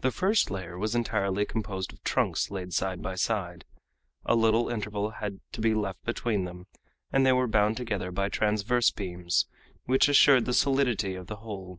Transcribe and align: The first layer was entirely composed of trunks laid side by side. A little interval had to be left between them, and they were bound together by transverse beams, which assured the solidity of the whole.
The 0.00 0.10
first 0.10 0.50
layer 0.50 0.76
was 0.76 0.96
entirely 0.96 1.44
composed 1.44 1.92
of 1.92 2.02
trunks 2.02 2.50
laid 2.50 2.72
side 2.72 3.00
by 3.00 3.14
side. 3.14 3.64
A 4.24 4.34
little 4.34 4.68
interval 4.68 5.10
had 5.10 5.38
to 5.52 5.60
be 5.60 5.72
left 5.72 6.02
between 6.04 6.42
them, 6.46 6.66
and 7.12 7.24
they 7.24 7.30
were 7.30 7.46
bound 7.46 7.76
together 7.76 8.10
by 8.10 8.28
transverse 8.28 8.90
beams, 8.90 9.46
which 9.84 10.08
assured 10.08 10.46
the 10.46 10.52
solidity 10.52 11.14
of 11.14 11.28
the 11.28 11.36
whole. 11.36 11.78